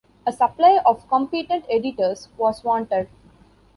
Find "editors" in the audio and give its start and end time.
1.69-2.29